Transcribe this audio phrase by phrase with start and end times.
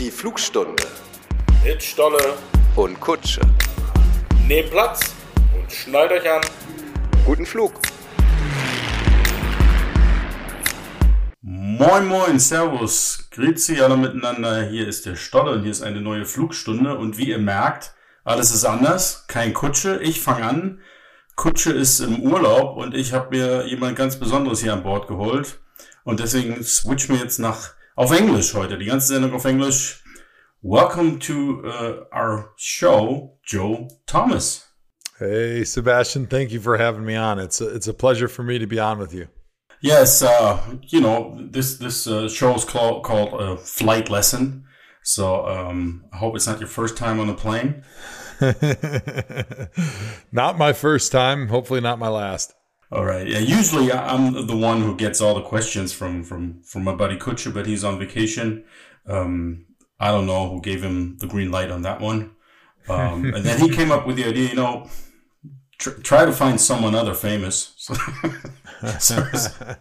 [0.00, 0.82] Die Flugstunde
[1.62, 2.38] Mit Stolle.
[2.74, 3.42] und Kutsche.
[4.48, 5.14] Nehmt Platz
[5.54, 6.40] und schnallt euch an.
[7.26, 7.74] Guten Flug.
[11.42, 14.62] Moin Moin, Servus, Grüezi alle miteinander.
[14.70, 16.96] Hier ist der Stolle und hier ist eine neue Flugstunde.
[16.96, 17.92] Und wie ihr merkt,
[18.24, 19.26] alles ist anders.
[19.28, 20.00] Kein Kutsche.
[20.02, 20.80] Ich fange an.
[21.36, 25.60] Kutsche ist im Urlaub und ich habe mir jemand ganz Besonderes hier an Bord geholt.
[26.04, 28.78] Und deswegen switch mir jetzt nach auf Englisch heute.
[28.78, 30.02] Die ganze Sendung auf Englisch.
[30.62, 34.66] Welcome to uh, our show, Joe Thomas.
[35.18, 37.38] Hey, Sebastian, thank you for having me on.
[37.38, 39.28] It's a, it's a pleasure for me to be on with you.
[39.82, 40.58] Yes, uh,
[40.88, 44.64] you know this this uh, show is called called a flight lesson.
[45.02, 47.84] So um, I hope it's not your first time on a plane.
[50.32, 52.54] not my first time, hopefully not my last.
[52.92, 53.26] All right.
[53.26, 53.38] Yeah.
[53.38, 57.52] Usually I'm the one who gets all the questions from from from my buddy Kutsche,
[57.54, 58.64] but he's on vacation.
[59.06, 59.66] Um,
[60.00, 62.32] I don't know who gave him the green light on that one.
[62.88, 64.88] Um, and then he came up with the idea, you know,
[65.78, 67.88] tr- try to find someone other famous.
[68.98, 69.76] So, so-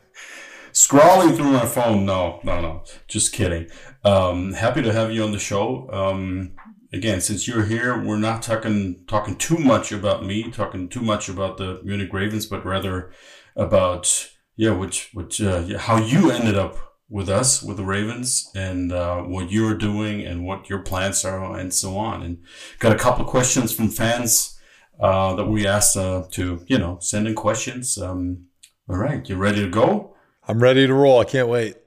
[0.74, 2.06] scrolling through my phone.
[2.06, 2.84] No, no, no.
[3.08, 3.70] Just kidding.
[4.04, 5.90] Um, happy to have you on the show.
[5.90, 6.52] Um,
[6.92, 11.30] again, since you're here, we're not talking talking too much about me, talking too much
[11.30, 13.12] about the Munich Ravens, but rather
[13.56, 16.78] about yeah, which which uh, yeah, how you ended up
[17.10, 21.58] with us with the Ravens and uh, what you're doing and what your plans are
[21.58, 22.22] and so on.
[22.22, 22.38] And
[22.78, 24.60] got a couple questions from fans
[25.00, 27.98] uh, that we asked uh, to you know send in questions.
[27.98, 28.46] Um,
[28.90, 30.16] all right, you ready to go?
[30.48, 31.20] I'm ready to roll.
[31.20, 31.78] I can't wait.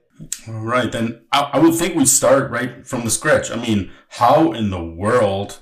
[0.49, 3.51] All right, then I, I would think we start right from the scratch.
[3.51, 5.61] I mean, how in the world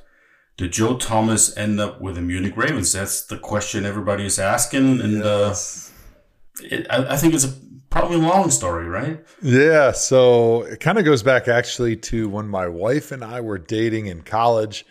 [0.56, 2.92] did Joe Thomas end up with the Munich Ravens?
[2.92, 5.54] That's the question everybody is asking, and uh,
[6.62, 7.52] it, I, I think it's a
[7.90, 9.24] probably a long story, right?
[9.42, 13.58] Yeah, so it kind of goes back actually to when my wife and I were
[13.58, 14.86] dating in college,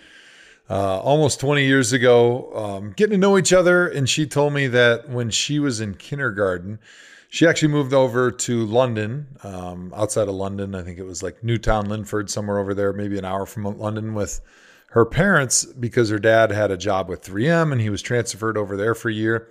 [0.70, 3.88] uh, almost 20 years ago, um, getting to know each other.
[3.88, 6.80] And she told me that when she was in kindergarten,
[7.30, 10.74] she actually moved over to London, um, outside of London.
[10.74, 14.16] I think it was like Newtown, Linford, somewhere over there, maybe an hour from London
[14.16, 14.42] with
[14.90, 18.76] her parents because her dad had a job with 3M and he was transferred over
[18.76, 19.48] there for a year.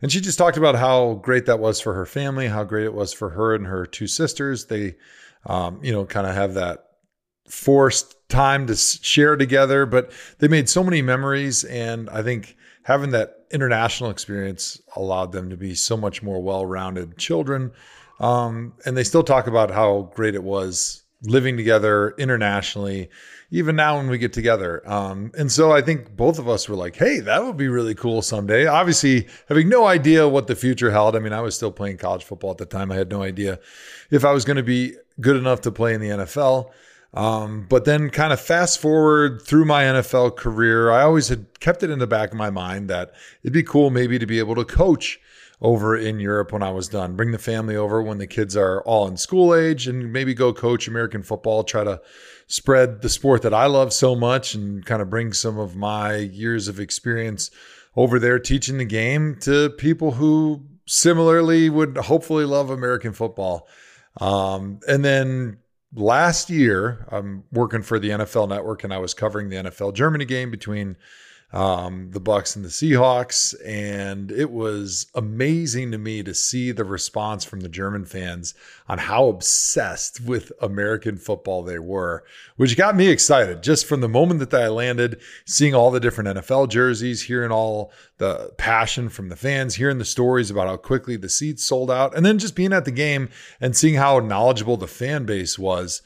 [0.00, 2.94] And she just talked about how great that was for her family, how great it
[2.94, 4.64] was for her and her two sisters.
[4.66, 4.96] They,
[5.44, 6.86] um, you know, kind of have that
[7.50, 11.64] forced time to share together, but they made so many memories.
[11.64, 16.66] And I think having that international experience allowed them to be so much more well
[16.66, 17.72] rounded children.
[18.18, 23.10] Um, and they still talk about how great it was living together internationally,
[23.50, 24.82] even now when we get together.
[24.90, 27.94] Um, and so I think both of us were like, hey, that would be really
[27.94, 28.66] cool someday.
[28.66, 31.16] Obviously, having no idea what the future held.
[31.16, 32.90] I mean, I was still playing college football at the time.
[32.90, 33.58] I had no idea
[34.10, 36.70] if I was going to be good enough to play in the NFL.
[37.12, 41.82] Um, but then, kind of fast forward through my NFL career, I always had kept
[41.82, 43.12] it in the back of my mind that
[43.42, 45.18] it'd be cool maybe to be able to coach
[45.60, 47.16] over in Europe when I was done.
[47.16, 50.52] Bring the family over when the kids are all in school age and maybe go
[50.52, 52.00] coach American football, try to
[52.46, 56.16] spread the sport that I love so much and kind of bring some of my
[56.16, 57.50] years of experience
[57.94, 63.68] over there teaching the game to people who similarly would hopefully love American football.
[64.20, 65.58] Um, and then
[65.94, 70.24] last year, I'm working for the NFL Network, and I was covering the NFL Germany
[70.24, 70.96] game between
[71.52, 76.84] um, the Bucks and the Seahawks, and it was amazing to me to see the
[76.84, 78.54] response from the German fans
[78.88, 82.22] on how obsessed with American football they were,
[82.56, 86.38] which got me excited just from the moment that I landed, seeing all the different
[86.38, 91.16] NFL jerseys, hearing all the passion from the fans, hearing the stories about how quickly
[91.16, 93.28] the seats sold out, and then just being at the game
[93.60, 96.00] and seeing how knowledgeable the fan base was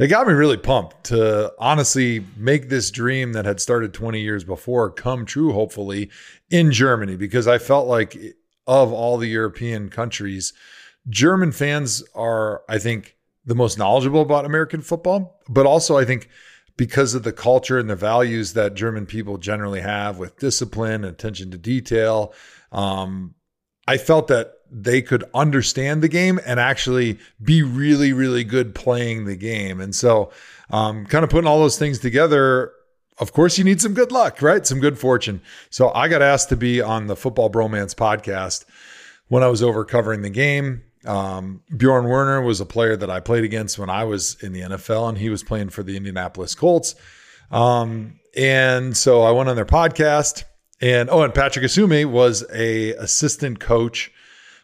[0.00, 4.44] it got me really pumped to honestly make this dream that had started 20 years
[4.44, 6.10] before come true, hopefully,
[6.50, 8.16] in Germany, because I felt like
[8.66, 10.52] of all the European countries,
[11.08, 16.28] German fans are, I think, the most knowledgeable about American football, but also I think
[16.76, 21.12] because of the culture and the values that German people generally have with discipline, and
[21.12, 22.32] attention to detail.
[22.72, 23.34] Um,
[23.86, 29.24] I felt that they could understand the game and actually be really, really good playing
[29.24, 29.80] the game.
[29.80, 30.30] And so,
[30.70, 32.72] um, kind of putting all those things together,
[33.18, 34.66] of course, you need some good luck, right?
[34.66, 35.42] Some good fortune.
[35.68, 38.64] So I got asked to be on the Football Bromance podcast
[39.28, 40.82] when I was over covering the game.
[41.04, 44.60] Um, Bjorn Werner was a player that I played against when I was in the
[44.60, 46.94] NFL, and he was playing for the Indianapolis Colts.
[47.50, 50.44] Um, and so I went on their podcast,
[50.80, 54.12] and oh, and Patrick Esume was a assistant coach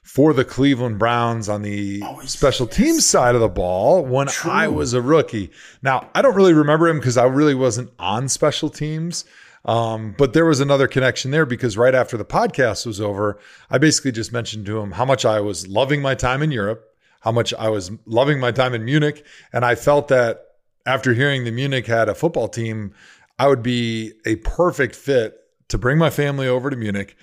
[0.07, 4.95] for the Cleveland Browns on the special teams side of the ball when I was
[4.95, 5.51] a rookie.
[5.83, 9.25] Now, I don't really remember him because I really wasn't on special teams.
[9.65, 13.79] Um, but there was another connection there because right after the podcast was over, I
[13.79, 16.89] basically just mentioned to him how much I was loving my time in Europe,
[17.23, 19.27] how much I was loving my time in Munich.
[19.53, 20.53] And I felt that
[20.87, 22.95] after hearing the Munich had a football team,
[23.41, 25.37] I would be a perfect fit
[25.67, 27.17] to bring my family over to Munich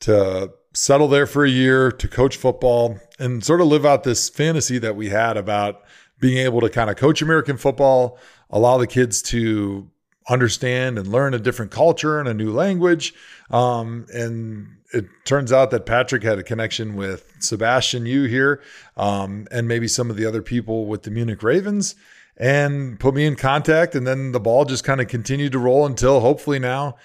[0.00, 4.28] to settle there for a year, to coach football, and sort of live out this
[4.28, 5.82] fantasy that we had about
[6.20, 8.18] being able to kind of coach American football,
[8.50, 9.90] allow the kids to
[10.28, 13.14] understand and learn a different culture and a new language.
[13.50, 18.62] Um, and it turns out that Patrick had a connection with Sebastian Yu here,
[18.96, 21.94] um, and maybe some of the other people with the Munich Ravens,
[22.36, 23.94] and put me in contact.
[23.94, 26.96] And then the ball just kind of continued to roll until hopefully now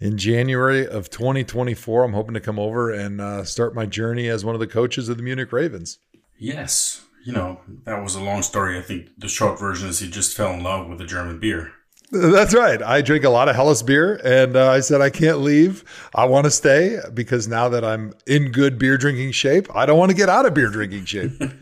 [0.00, 4.44] in January of 2024, I'm hoping to come over and uh, start my journey as
[4.44, 5.98] one of the coaches of the Munich Ravens.
[6.38, 7.04] Yes.
[7.24, 8.78] You know, that was a long story.
[8.78, 11.72] I think the short version is he just fell in love with the German beer.
[12.10, 12.82] That's right.
[12.82, 15.84] I drink a lot of Helles beer, and uh, I said I can't leave.
[16.14, 19.98] I want to stay because now that I'm in good beer drinking shape, I don't
[19.98, 21.32] want to get out of beer drinking shape.
[21.42, 21.52] um,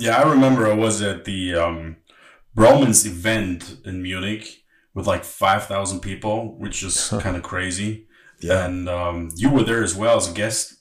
[0.00, 1.98] yeah, I remember I was at the um,
[2.56, 4.64] Bromance event in Munich
[4.94, 8.06] with like 5,000 people, which is kind of crazy.
[8.40, 8.64] Yeah.
[8.64, 10.76] And um, you were there as well as a guest.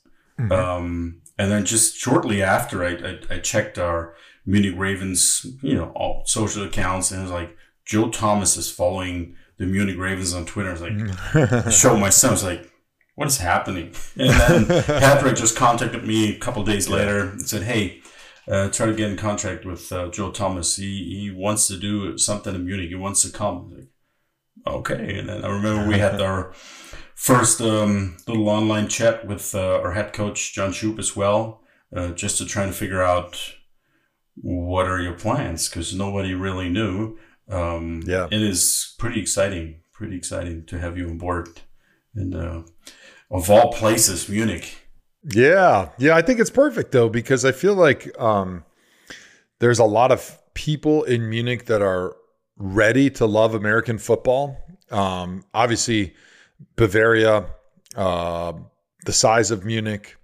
[0.51, 4.15] Um, and then just shortly after, I, I, I checked our
[4.45, 9.35] Munich Ravens, you know, all social accounts, and it was like Joe Thomas is following
[9.57, 10.69] the Munich Ravens on Twitter.
[10.69, 12.29] I was like, show showed my son.
[12.29, 12.71] I was like,
[13.15, 13.94] what is happening?
[14.17, 18.01] And then Patrick just contacted me a couple days later and said, hey,
[18.47, 20.77] uh, try to get in contact with uh, Joe Thomas.
[20.77, 22.89] He he wants to do something in Munich.
[22.89, 23.88] He wants to come.
[24.67, 25.17] Okay.
[25.19, 26.51] And then I remember we had our
[27.15, 31.61] first um, little online chat with uh, our head coach John Shoop as well,
[31.95, 33.53] uh, just to try to figure out
[34.35, 37.17] what are your plans because nobody really knew.
[37.50, 38.27] Um, Yeah.
[38.31, 39.81] it is pretty exciting.
[39.91, 41.50] Pretty exciting to have you on board.
[42.15, 42.62] And uh,
[43.31, 44.77] of all places, Munich.
[45.23, 45.89] Yeah.
[45.97, 46.15] Yeah.
[46.15, 48.63] I think it's perfect though, because I feel like um,
[49.59, 52.15] there's a lot of people in Munich that are
[52.59, 54.57] ready to love American football.
[54.91, 56.13] Um, obviously,
[56.75, 57.45] Bavaria,
[57.95, 58.53] uh,
[59.06, 60.17] the size of Munich,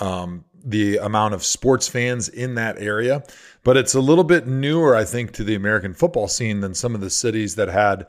[0.00, 3.22] um, the amount of sports fans in that area.
[3.62, 6.94] But it's a little bit newer, I think, to the American football scene than some
[6.94, 8.06] of the cities that had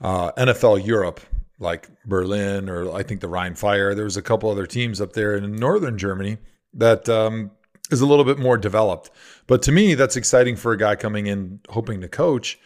[0.00, 1.20] uh, NFL Europe,
[1.60, 3.94] like Berlin or I think the Rhein Fire.
[3.94, 6.38] There was a couple other teams up there in northern Germany
[6.74, 7.52] that um,
[7.90, 9.10] is a little bit more developed.
[9.46, 12.58] But to me, that's exciting for a guy coming in hoping to coach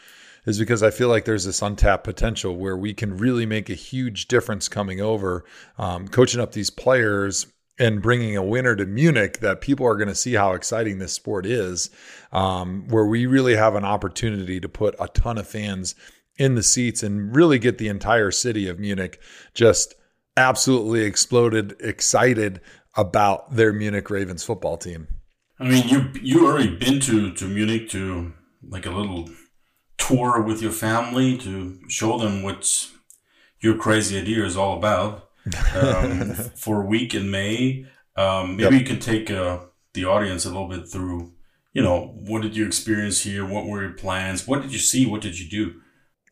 [0.46, 3.74] is because I feel like there's this untapped potential where we can really make a
[3.74, 5.44] huge difference coming over,
[5.76, 7.46] um, coaching up these players
[7.78, 11.12] and bringing a winner to Munich that people are going to see how exciting this
[11.12, 11.90] sport is,
[12.32, 15.94] um, where we really have an opportunity to put a ton of fans
[16.38, 19.20] in the seats and really get the entire city of Munich
[19.52, 19.94] just
[20.36, 22.60] absolutely exploded, excited
[22.94, 25.08] about their Munich Ravens football team.
[25.58, 28.34] I mean, you you already been to to Munich to
[28.68, 29.28] like a little
[29.98, 32.88] tour with your family to show them what
[33.60, 35.28] your crazy idea is all about
[35.74, 37.86] um, for a week in May.
[38.16, 38.80] Um, maybe Yep.
[38.80, 39.60] you could take uh,
[39.94, 41.32] the audience a little bit through.
[41.72, 43.44] You know, what did you experience here?
[43.44, 44.46] What were your plans?
[44.46, 45.04] What did you see?
[45.06, 45.80] What did you do?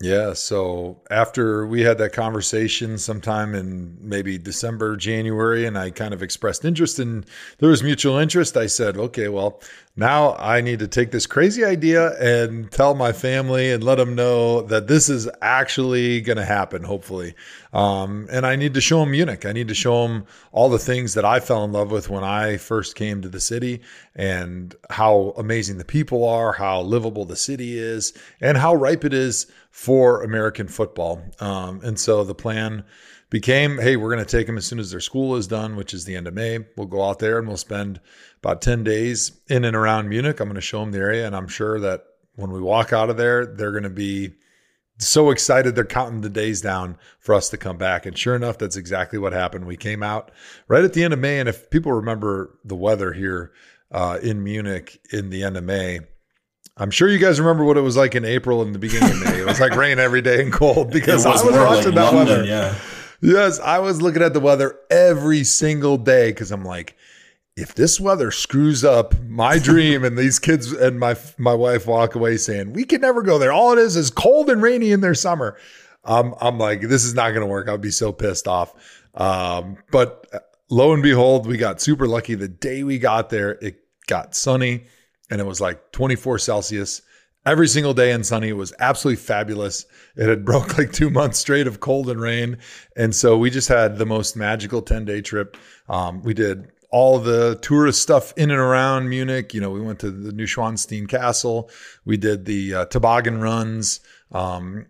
[0.01, 0.33] Yeah.
[0.33, 6.23] So after we had that conversation sometime in maybe December, January, and I kind of
[6.23, 7.25] expressed interest and
[7.59, 9.61] there was mutual interest, I said, okay, well,
[9.97, 14.17] now I need to take this crazy idea and tell my family and let them
[14.17, 17.35] know that this is actually going to happen, hopefully.
[17.73, 19.47] Um, and I need to show them Munich.
[19.47, 22.25] I need to show them all the things that I fell in love with when
[22.25, 23.83] I first came to the city
[24.17, 29.15] and how amazing the people are, how livable the city is, and how ripe it
[29.15, 31.23] is for American football.
[31.39, 32.85] Um, and so the plan
[33.35, 35.93] became hey, we're going to take them as soon as their school is done, which
[35.93, 36.61] is the end of May.
[36.77, 38.01] We'll go out there and we'll spend
[38.39, 40.39] about 10 days in and around Munich.
[40.39, 41.27] I'm going to show them the area.
[41.27, 42.05] And I'm sure that
[42.37, 44.35] when we walk out of there, they're going to be
[44.99, 48.07] so excited they're counting the days down for us to come back.
[48.07, 49.67] And sure enough, that's exactly what happened.
[49.67, 50.31] We came out
[50.69, 51.41] right at the end of May.
[51.41, 53.51] And if people remember the weather here
[53.91, 55.99] uh, in Munich in the end of May,
[56.77, 59.25] I'm sure you guys remember what it was like in April and the beginning of
[59.25, 59.41] May.
[59.41, 62.27] It was like rain every day and cold because It I was watching that London,
[62.27, 62.45] weather.
[62.45, 62.75] Yeah.
[63.25, 66.95] Yes, I was looking at the weather every single day because I'm like,
[67.57, 72.15] if this weather screws up my dream and these kids and my my wife walk
[72.17, 75.01] away saying we can never go there, all it is is cold and rainy in
[75.01, 75.57] their summer.
[76.05, 77.67] Um, I'm like, this is not going to work.
[77.67, 78.75] I'll be so pissed off.
[79.15, 80.27] Um, but
[80.69, 82.35] lo and behold, we got super lucky.
[82.35, 84.85] The day we got there, it got sunny
[85.31, 87.01] and it was like 24 Celsius
[87.47, 88.49] every single day and sunny.
[88.49, 89.87] It was absolutely fabulous.
[90.17, 92.59] It had broke like two months straight of cold and rain.
[92.97, 95.57] And so we just had the most magical 10 day trip.
[95.89, 99.53] Um, we did all the tourist stuff in and around Munich.
[99.53, 101.69] You know, we went to the Neuschwanstein Castle.
[102.05, 104.01] We did the uh, toboggan runs.
[104.31, 104.87] Um,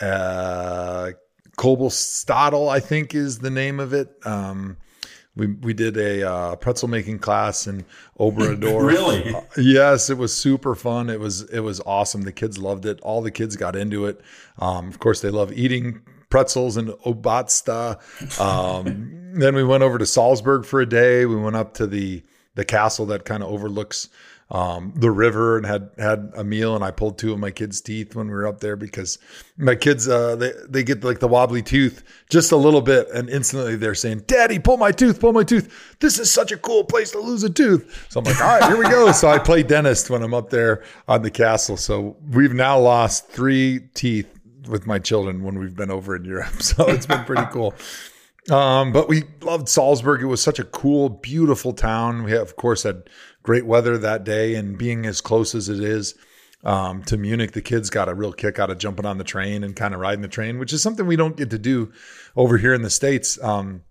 [0.00, 1.12] uh,
[1.56, 4.10] Kobelstadel, I think, is the name of it.
[4.24, 4.76] Um,
[5.36, 7.84] we we did a uh, pretzel making class in
[8.18, 8.86] Oberdorf.
[8.86, 9.34] really?
[9.34, 11.10] Uh, yes, it was super fun.
[11.10, 12.22] It was it was awesome.
[12.22, 13.00] The kids loved it.
[13.02, 14.20] All the kids got into it.
[14.58, 16.00] Um, of course, they love eating
[16.30, 18.40] pretzels and Obatzda.
[18.40, 21.26] Um, then we went over to Salzburg for a day.
[21.26, 22.22] We went up to the
[22.54, 24.08] the castle that kind of overlooks
[24.48, 27.80] um, the river and had had a meal and I pulled two of my kids'
[27.80, 29.18] teeth when we were up there because
[29.56, 33.28] my kids uh, they they get like the wobbly tooth just a little bit and
[33.28, 35.96] instantly they're saying, "Daddy, pull my tooth, pull my tooth.
[35.98, 38.68] This is such a cool place to lose a tooth." So I'm like, "All right,
[38.68, 41.76] here we go." So I play dentist when I'm up there on the castle.
[41.78, 44.28] So we've now lost three teeth
[44.68, 46.52] with my children when we've been over in Europe.
[46.60, 47.74] So it's been pretty cool.
[48.50, 50.22] Um, but we loved Salzburg.
[50.22, 52.22] It was such a cool, beautiful town.
[52.22, 53.08] We, have, of course, had
[53.46, 56.14] great weather that day, and being as close as it is
[56.64, 59.62] um, to Munich, the kids got a real kick out of jumping on the train
[59.62, 61.92] and kind of riding the train, which is something we don't get to do
[62.34, 63.42] over here in the States.
[63.42, 63.82] Um,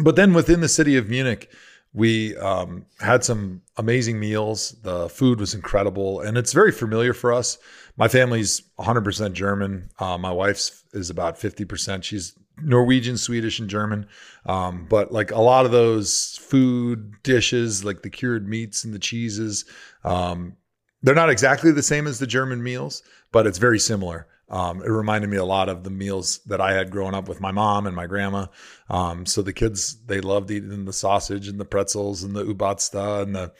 [0.00, 1.48] but then within the city of Munich,
[1.92, 4.72] we um, had some amazing meals.
[4.82, 7.56] The food was incredible, and it's very familiar for us.
[7.96, 9.90] My family's 100% German.
[9.98, 12.02] Uh, my wife's is about 50%.
[12.02, 14.06] She's Norwegian, Swedish, and German.
[14.46, 18.98] Um, but like a lot of those food dishes, like the cured meats and the
[18.98, 19.64] cheeses,
[20.04, 20.56] um,
[21.02, 24.26] they're not exactly the same as the German meals, but it's very similar.
[24.50, 27.40] Um, it reminded me a lot of the meals that I had growing up with
[27.40, 28.46] my mom and my grandma.
[28.88, 33.22] Um, so the kids they loved eating the sausage and the pretzels and the Obatzda
[33.22, 33.52] and the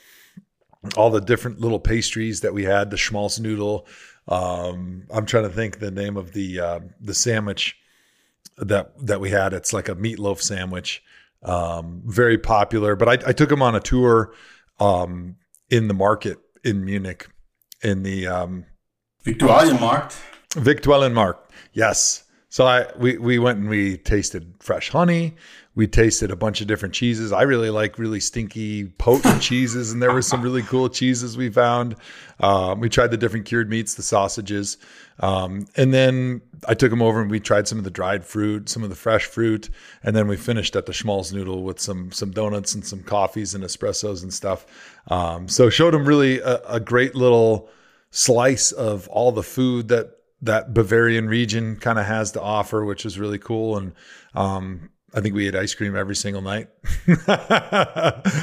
[0.96, 2.90] all the different little pastries that we had.
[2.90, 3.86] The schmaltz noodle.
[4.28, 7.77] Um, I'm trying to think the name of the uh, the sandwich
[8.60, 9.52] that that we had.
[9.52, 11.02] It's like a meatloaf sandwich,
[11.42, 12.96] um, very popular.
[12.96, 14.32] But I, I took him on a tour
[14.80, 15.36] um,
[15.70, 17.28] in the market in Munich,
[17.82, 18.64] in the um,
[19.24, 20.20] Viktualienmarkt.
[20.50, 21.38] Viktualienmarkt.
[21.72, 22.24] Yes.
[22.48, 25.36] So I we we went and we tasted fresh honey.
[25.78, 27.30] We tasted a bunch of different cheeses.
[27.30, 31.50] I really like really stinky, potent cheeses, and there were some really cool cheeses we
[31.50, 31.94] found.
[32.40, 34.78] Um, we tried the different cured meats, the sausages,
[35.20, 38.68] um, and then I took them over and we tried some of the dried fruit,
[38.68, 39.70] some of the fresh fruit,
[40.02, 43.54] and then we finished at the Schmalz Noodle with some some donuts and some coffees
[43.54, 44.66] and espressos and stuff.
[45.06, 47.68] Um, so showed them really a, a great little
[48.10, 50.10] slice of all the food that
[50.42, 53.76] that Bavarian region kind of has to offer, which is really cool.
[53.76, 53.92] And
[54.34, 56.68] um, I think we ate ice cream every single night,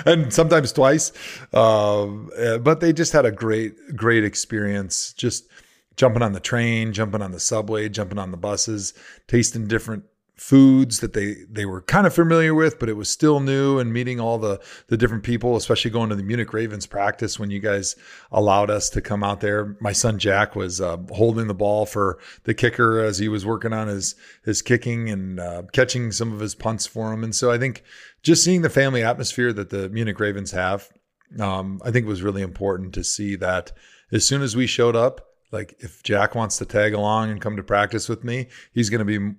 [0.05, 1.11] and sometimes twice.
[1.53, 5.13] Um, uh, but they just had a great, great experience.
[5.13, 5.47] Just
[5.95, 8.93] jumping on the train, jumping on the subway, jumping on the buses,
[9.27, 10.05] tasting different
[10.35, 13.93] foods that they they were kind of familiar with, but it was still new and
[13.93, 17.59] meeting all the the different people, especially going to the Munich Ravens practice when you
[17.59, 17.95] guys
[18.31, 19.77] allowed us to come out there.
[19.79, 23.73] My son Jack was uh, holding the ball for the kicker as he was working
[23.73, 27.23] on his his kicking and uh, catching some of his punts for him.
[27.23, 27.83] And so I think
[28.21, 30.89] just seeing the family atmosphere that the Munich Ravens have,
[31.39, 33.71] um, I think was really important to see that
[34.11, 37.55] as soon as we showed up like if Jack wants to tag along and come
[37.55, 39.33] to practice with me, he's going to be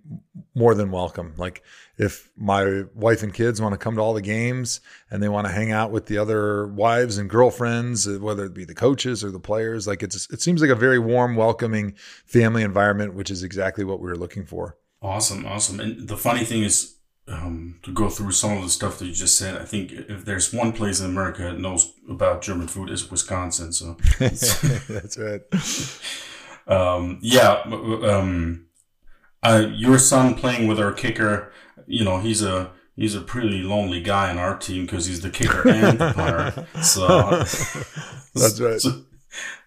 [0.54, 1.34] more than welcome.
[1.36, 1.62] Like
[1.98, 4.80] if my wife and kids want to come to all the games
[5.10, 8.54] and they want to hang out with the other wives and girlfriends, uh, whether it
[8.54, 11.94] be the coaches or the players, like it's it seems like a very warm, welcoming
[12.24, 14.78] family environment, which is exactly what we were looking for.
[15.02, 15.78] Awesome, awesome.
[15.80, 16.95] And the funny thing is,
[17.28, 20.24] um, to go through some of the stuff that you just said, I think if
[20.24, 23.72] there's one place in America that knows about German food is Wisconsin.
[23.72, 25.42] So that's right.
[26.68, 28.66] Um, yeah, um,
[29.42, 31.52] uh, your son playing with our kicker,
[31.86, 35.30] you know, he's a he's a pretty lonely guy on our team because he's the
[35.30, 36.66] kicker and the punter.
[36.82, 37.06] So
[38.34, 38.80] that's right.
[38.80, 39.04] So,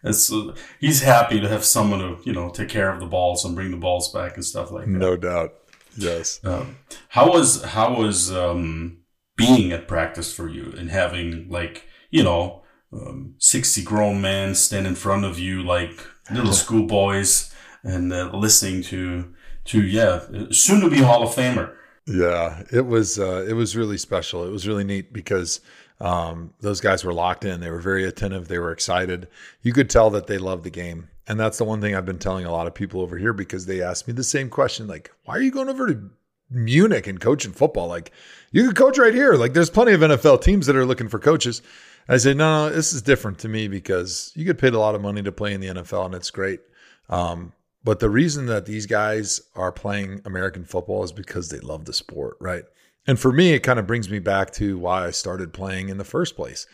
[0.04, 3.46] it's, uh, he's happy to have someone to you know take care of the balls
[3.46, 4.92] and bring the balls back and stuff like that.
[4.92, 5.54] No doubt.
[6.00, 6.40] Yes.
[6.44, 6.78] Um,
[7.10, 9.00] how was how was um,
[9.36, 12.64] being at practice for you and having like you know
[12.94, 17.54] um, sixty grown men stand in front of you like little schoolboys
[17.84, 19.34] and uh, listening to
[19.66, 21.76] to yeah soon to be Hall of Famer.
[22.08, 24.44] Yeah, it was uh, it was really special.
[24.46, 25.62] It was really neat because
[26.02, 27.60] um, those guys were locked in.
[27.60, 28.48] They were very attentive.
[28.48, 29.28] They were excited.
[29.62, 31.09] You could tell that they loved the game.
[31.30, 33.66] And that's the one thing I've been telling a lot of people over here because
[33.66, 36.10] they ask me the same question like, why are you going over to
[36.50, 37.88] Munich and coaching football.
[37.88, 38.12] Like
[38.52, 39.34] you could coach right here.
[39.36, 41.62] Like there's plenty of NFL teams that are looking for coaches.
[42.08, 44.96] I said, no, no, this is different to me because you get paid a lot
[44.96, 46.62] of money to play in the NFL and it's great.
[47.08, 51.86] Um, but the reason that these guys are playing American football is because they love
[51.86, 52.64] the sport, right?
[53.08, 55.98] And for me, it kind of brings me back to why I started playing in
[55.98, 56.68] the first place.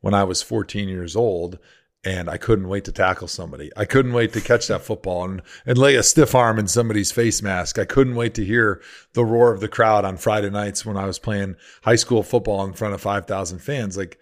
[0.00, 1.58] When I was 14 years old,
[2.04, 3.70] and I couldn't wait to tackle somebody.
[3.76, 7.12] I couldn't wait to catch that football and, and lay a stiff arm in somebody's
[7.12, 7.78] face mask.
[7.78, 8.80] I couldn't wait to hear
[9.12, 12.64] the roar of the crowd on Friday nights when I was playing high school football
[12.64, 13.96] in front of 5,000 fans.
[13.96, 14.18] Like,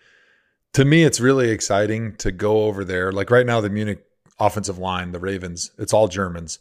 [0.75, 3.13] to me, it's really exciting to go over there.
[3.13, 4.05] Like right now, the Munich
[4.39, 6.59] offensive line, the Ravens, it's all Germans.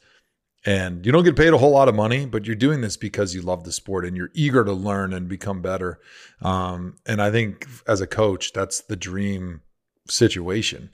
[0.66, 3.34] And you don't get paid a whole lot of money, but you're doing this because
[3.34, 6.00] you love the sport and you're eager to learn and become better.
[6.42, 9.62] Um, and I think as a coach, that's the dream
[10.10, 10.90] situation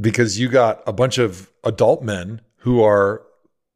[0.00, 3.22] because you got a bunch of adult men who are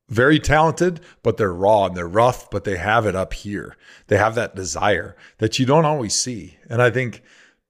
[0.08, 3.76] very talented, but they're raw and they're rough, but they have it up here.
[4.08, 6.58] They have that desire that you don't always see.
[6.68, 7.22] And I think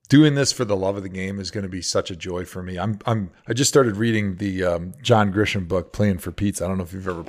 [0.08, 2.44] doing this for the love of the game is going to be such a joy
[2.44, 2.78] for me.
[2.78, 6.64] I'm I'm I just started reading the um, John Grisham book, Playing for Pizza.
[6.64, 7.24] I don't know if you've ever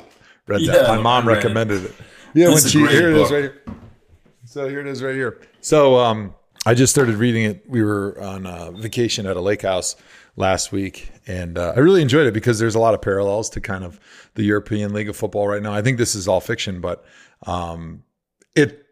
[0.48, 0.88] read that.
[0.88, 1.96] Yeah, My mom recommended it.
[2.34, 3.62] Yeah, This when she here it is right here.
[4.46, 5.40] So here it is right here.
[5.62, 6.34] So um,
[6.66, 7.64] I just started reading it.
[7.68, 9.96] We were on uh, vacation at a lake house
[10.38, 13.62] last week, and uh, I really enjoyed it because there's a lot of parallels to
[13.62, 14.00] kind of
[14.36, 15.74] the European League of Football right now.
[15.74, 17.04] I think this is all fiction, but
[17.46, 18.04] um,
[18.56, 18.86] it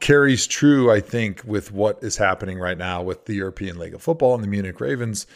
[0.00, 4.02] carries true, I think, with what is happening right now with the European League of
[4.02, 5.26] Football and the Munich Ravens,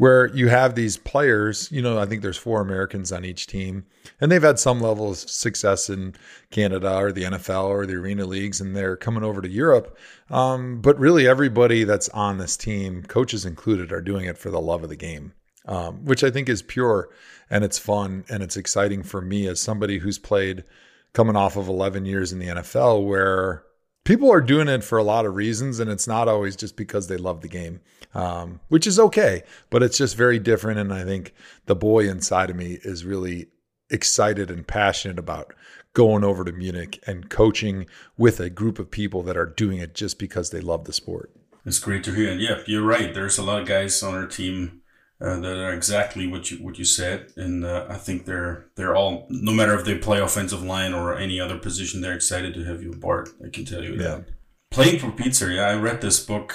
[0.00, 1.70] where you have these players.
[1.70, 3.84] You know, I think there's four Americans on each team,
[4.18, 6.14] and they've had some level of success in
[6.50, 9.98] Canada or the NFL or the Arena Leagues, and they're coming over to Europe.
[10.30, 14.58] Um, but really, everybody that's on this team, coaches included, are doing it for the
[14.58, 15.34] love of the game,
[15.66, 17.10] um, which I think is pure
[17.50, 20.64] and it's fun and it's exciting for me as somebody who's played
[21.12, 23.64] coming off of 11 years in the NFL where
[24.04, 27.08] people are doing it for a lot of reasons and it's not always just because
[27.08, 27.80] they love the game
[28.14, 31.34] um, which is okay but it's just very different and i think
[31.66, 33.46] the boy inside of me is really
[33.90, 35.52] excited and passionate about
[35.92, 37.86] going over to munich and coaching
[38.16, 41.30] with a group of people that are doing it just because they love the sport
[41.66, 42.30] It's great to hear.
[42.32, 43.12] And yeah, you're right.
[43.12, 44.79] There's a lot of guys on our team
[45.20, 48.96] uh, that are exactly what you what you said, and uh, I think they're they're
[48.96, 52.64] all no matter if they play offensive line or any other position, they're excited to
[52.64, 53.28] have you aboard.
[53.44, 53.98] I can tell you Yeah.
[54.16, 54.24] that.
[54.70, 56.54] Playing for pizza, yeah, I read this book,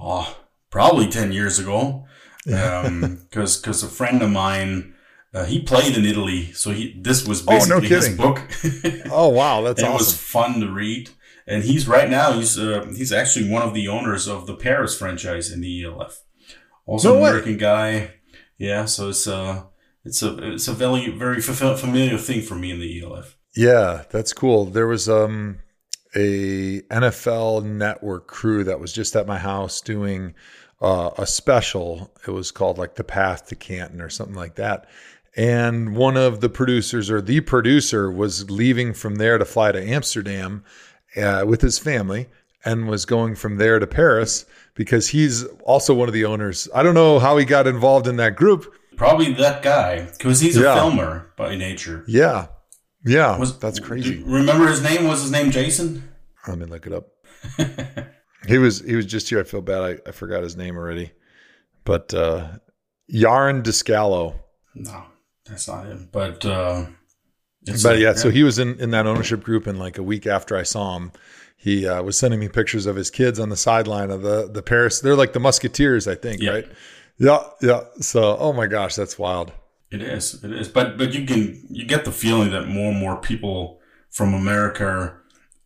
[0.00, 0.36] oh,
[0.70, 2.06] probably ten years ago,
[2.44, 4.94] because because a friend of mine.
[5.34, 8.40] Uh, he played in Italy, so he this was Oh, no basically his book.
[9.12, 11.10] oh wow that's and it was fun to read.
[11.46, 14.96] And he's right now he's uh, he's actually one of the owners of the Paris
[14.98, 16.22] franchise in the ELF.
[16.88, 17.28] Also No an way.
[17.30, 18.14] American guy.
[18.56, 19.64] Yeah, so it's uh
[20.04, 23.36] it's a it's a very very familiar thing for me in the ELF.
[23.54, 24.64] Yeah, that's cool.
[24.64, 25.60] There was um
[26.16, 30.34] a NFL network crew that was just at my house doing
[30.80, 32.10] uh, a special.
[32.26, 34.88] It was called like The Path to Canton or something like that.
[35.36, 39.80] And one of the producers or the producer was leaving from there to fly to
[39.80, 40.64] Amsterdam
[41.16, 42.28] uh, with his family
[42.68, 46.68] and was going from there to Paris because he's also one of the owners.
[46.74, 48.72] I don't know how he got involved in that group.
[48.96, 50.74] Probably that guy because he's a Yeah.
[50.74, 52.04] filmer by nature.
[52.06, 52.48] Yeah.
[53.04, 53.38] Yeah.
[53.38, 54.22] Was that's crazy.
[54.24, 55.06] remember his name?
[55.08, 56.08] Was his name Jason?
[56.46, 57.08] Let me look it up.
[58.46, 59.40] he was he was just here.
[59.40, 59.82] I feel bad.
[59.82, 61.12] I, I forgot his name already.
[61.84, 62.58] But uh
[63.06, 64.34] Yarn Descalo.
[64.74, 65.04] No,
[65.46, 66.08] that's not him.
[66.12, 66.86] But uh,
[67.66, 70.02] it's But a- yeah, so he was in in that ownership group and like a
[70.02, 71.12] week after I saw him,
[71.60, 74.62] he uh, was sending me pictures of his kids on the sideline of the the
[74.62, 75.00] Paris.
[75.00, 76.50] They're like the Musketeers, I think, Yeah.
[76.52, 76.68] right?
[77.18, 77.80] Yeah, yeah.
[78.00, 79.50] So, oh my gosh, that's wild.
[79.90, 80.42] It is.
[80.44, 80.68] It is.
[80.68, 85.14] But but you can you get the feeling that more and more people from America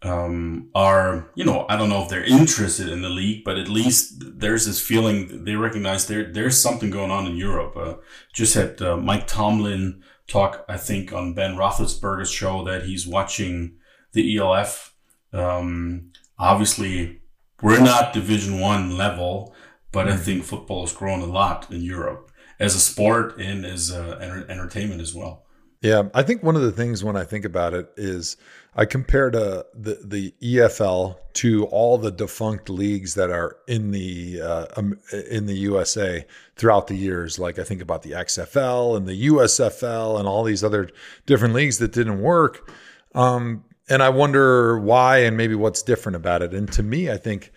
[0.02, 3.68] um, are you know I don't know if they're interested in the league, but at
[3.68, 7.76] least there's this feeling they recognize there there's something going on in Europe.
[7.76, 7.94] Uh,
[8.32, 13.74] just had uh, Mike Tomlin talk I think on Ben Roethlisberger's show that he's watching
[14.12, 14.91] the ELF.
[15.32, 17.20] Um, obviously,
[17.60, 19.54] we're not Division One level,
[19.92, 23.90] but I think football has grown a lot in Europe as a sport and as
[23.90, 25.44] uh, enter- entertainment as well.
[25.82, 28.36] Yeah, I think one of the things when I think about it is
[28.76, 34.40] I compare to the the EFL to all the defunct leagues that are in the
[34.40, 34.96] uh, um,
[35.28, 37.40] in the USA throughout the years.
[37.40, 40.88] Like I think about the XFL and the USFL and all these other
[41.26, 42.70] different leagues that didn't work.
[43.16, 46.54] Um, and I wonder why and maybe what's different about it.
[46.54, 47.52] And to me, I think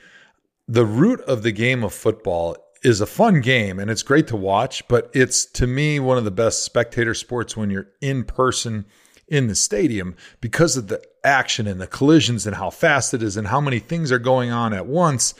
[0.67, 4.35] the root of the game of football is a fun game and it's great to
[4.35, 8.85] watch, but it's to me one of the best spectator sports when you're in person
[9.27, 13.37] in the stadium because of the action and the collisions and how fast it is
[13.37, 15.33] and how many things are going on at once.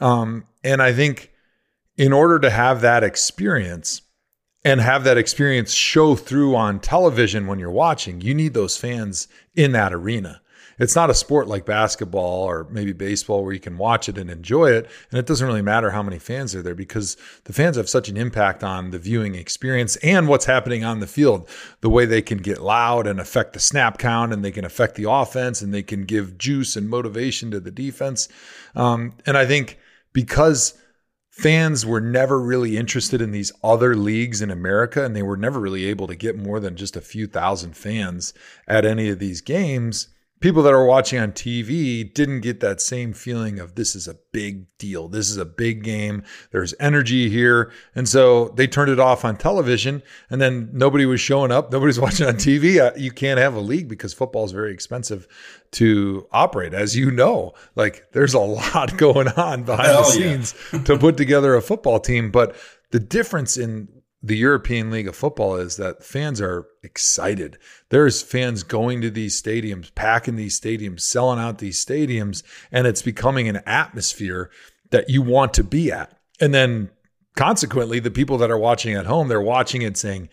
[0.00, 1.32] Um, and I think
[1.96, 4.02] in order to have that experience
[4.64, 9.28] and have that experience show through on television when you're watching, you need those fans
[9.54, 10.40] in that arena.
[10.78, 14.30] It's not a sport like basketball or maybe baseball where you can watch it and
[14.30, 14.90] enjoy it.
[15.10, 18.08] And it doesn't really matter how many fans are there because the fans have such
[18.08, 21.48] an impact on the viewing experience and what's happening on the field.
[21.80, 24.96] The way they can get loud and affect the snap count and they can affect
[24.96, 28.28] the offense and they can give juice and motivation to the defense.
[28.74, 29.78] Um, and I think
[30.12, 30.74] because
[31.34, 35.58] fans were never really interested in these other leagues in America, and they were never
[35.58, 38.32] really able to get more than just a few thousand fans
[38.68, 40.13] at any of these games
[40.44, 44.12] people that are watching on TV didn't get that same feeling of this is a
[44.30, 45.08] big deal.
[45.08, 46.22] This is a big game.
[46.50, 47.72] There's energy here.
[47.94, 51.72] And so they turned it off on television and then nobody was showing up.
[51.72, 52.78] Nobody's watching on TV.
[52.78, 55.26] Uh, you can't have a league because football is very expensive
[55.70, 56.74] to operate.
[56.74, 58.38] As you know, like there's a
[58.74, 60.82] lot going on behind Hell the scenes yeah.
[60.82, 62.30] to put together a football team.
[62.30, 62.54] But
[62.90, 63.88] the difference in
[64.24, 67.58] the European League of Football is that fans are excited.
[67.90, 73.02] There's fans going to these stadiums, packing these stadiums, selling out these stadiums, and it's
[73.02, 74.50] becoming an atmosphere
[74.88, 76.16] that you want to be at.
[76.40, 76.90] And then
[77.36, 80.30] consequently, the people that are watching at home, they're watching it saying,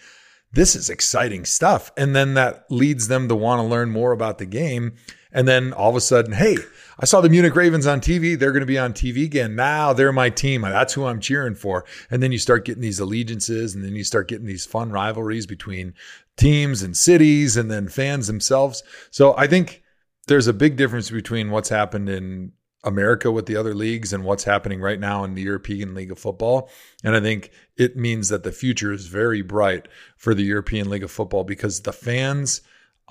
[0.53, 1.91] this is exciting stuff.
[1.97, 4.93] And then that leads them to want to learn more about the game.
[5.33, 6.57] And then all of a sudden, hey,
[6.99, 8.37] I saw the Munich Ravens on TV.
[8.37, 9.55] They're going to be on TV again.
[9.55, 10.61] Now they're my team.
[10.61, 11.85] That's who I'm cheering for.
[12.09, 15.45] And then you start getting these allegiances and then you start getting these fun rivalries
[15.45, 15.93] between
[16.37, 18.83] teams and cities and then fans themselves.
[19.09, 19.83] So I think
[20.27, 22.51] there's a big difference between what's happened in
[22.83, 26.19] America with the other leagues and what's happening right now in the European League of
[26.19, 26.69] Football.
[27.03, 31.03] And I think it means that the future is very bright for the European League
[31.03, 32.61] of Football because the fans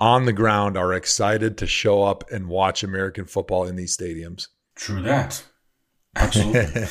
[0.01, 4.47] on the ground are excited to show up and watch American football in these stadiums.
[4.75, 5.43] True that.
[6.15, 6.63] Absolutely.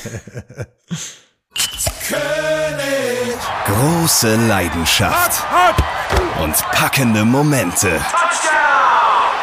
[3.65, 5.43] Große Leidenschaft
[6.41, 7.99] und packende Momente.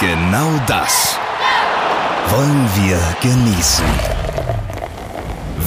[0.01, 1.19] Genau das
[2.31, 3.85] wollen wir genießen.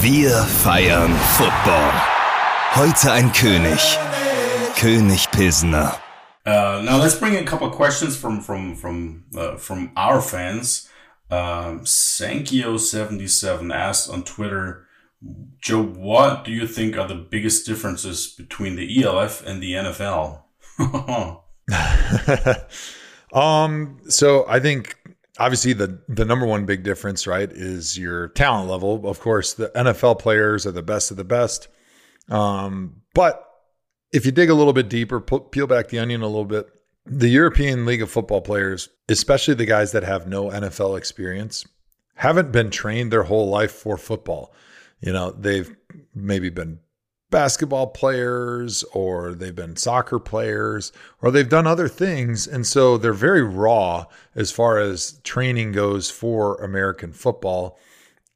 [0.00, 0.30] Wir
[0.64, 1.92] feiern Football.
[2.74, 3.98] Heute ein König.
[4.76, 6.01] König Pilsner.
[6.84, 10.88] Now let's bring in a couple questions from from from uh, from our fans.
[11.30, 14.86] Um, Sankio77 asked on Twitter,
[15.60, 20.42] Joe, what do you think are the biggest differences between the ELF and the NFL?
[23.32, 24.96] um, so I think
[25.38, 29.08] obviously the the number one big difference, right, is your talent level.
[29.08, 31.68] Of course, the NFL players are the best of the best.
[32.28, 33.51] Um, but
[34.12, 36.68] if you dig a little bit deeper, peel back the onion a little bit,
[37.06, 41.66] the European League of Football players, especially the guys that have no NFL experience,
[42.14, 44.54] haven't been trained their whole life for football.
[45.00, 45.74] You know, they've
[46.14, 46.78] maybe been
[47.30, 52.46] basketball players or they've been soccer players or they've done other things.
[52.46, 54.04] And so they're very raw
[54.36, 57.78] as far as training goes for American football.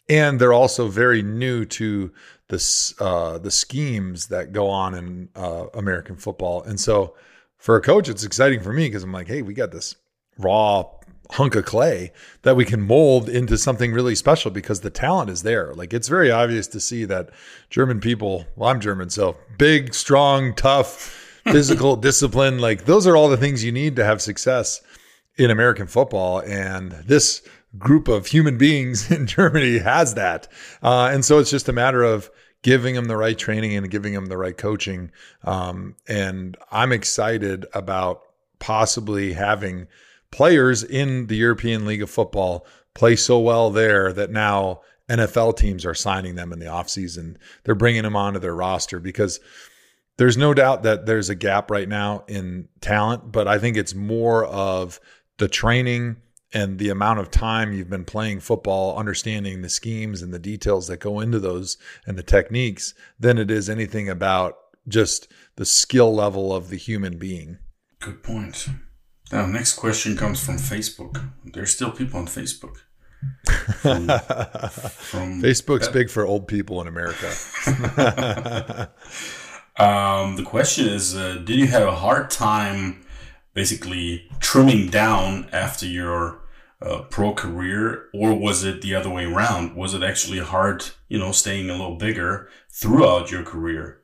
[0.08, 2.12] And they're also very new to
[2.48, 6.62] the uh, the schemes that go on in uh, American football.
[6.62, 7.14] And so,
[7.58, 9.96] for a coach, it's exciting for me because I'm like, hey, we got this
[10.38, 10.84] raw
[11.32, 15.42] hunk of clay that we can mold into something really special because the talent is
[15.42, 15.74] there.
[15.74, 17.30] Like it's very obvious to see that
[17.70, 18.46] German people.
[18.54, 21.22] Well, I'm German, so big, strong, tough.
[21.46, 24.82] Physical discipline, like those are all the things you need to have success
[25.36, 26.40] in American football.
[26.40, 27.40] And this
[27.78, 30.48] group of human beings in Germany has that.
[30.82, 32.30] Uh, and so it's just a matter of
[32.62, 35.10] giving them the right training and giving them the right coaching.
[35.44, 38.22] Um, and I'm excited about
[38.58, 39.86] possibly having
[40.30, 45.84] players in the European League of Football play so well there that now NFL teams
[45.84, 47.36] are signing them in the offseason.
[47.64, 49.38] They're bringing them onto their roster because
[50.16, 53.94] there's no doubt that there's a gap right now in talent, but I think it's
[53.94, 54.98] more of
[55.36, 56.16] the training
[56.52, 60.86] and the amount of time you've been playing football, understanding the schemes and the details
[60.88, 64.56] that go into those and the techniques, than it is anything about
[64.88, 67.58] just the skill level of the human being.
[68.00, 68.68] Good point.
[69.32, 71.30] Now, next question comes from Facebook.
[71.44, 72.76] There's still people on Facebook.
[73.80, 77.26] From, from Facebook's big for old people in America.
[79.76, 83.05] um, the question is uh, Did you have a hard time
[83.56, 86.38] basically trimming down after your
[86.82, 89.74] uh, pro career, or was it the other way around?
[89.74, 94.02] Was it actually hard, you know, staying a little bigger throughout your career?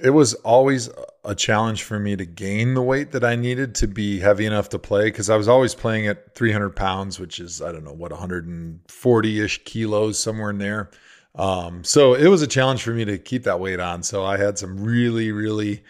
[0.00, 0.88] It was always
[1.24, 4.68] a challenge for me to gain the weight that I needed to be heavy enough
[4.68, 7.92] to play because I was always playing at 300 pounds, which is, I don't know,
[7.92, 10.90] what, 140 ish kilos, somewhere in there.
[11.34, 14.04] Um, so it was a challenge for me to keep that weight on.
[14.04, 15.82] So I had some really, really,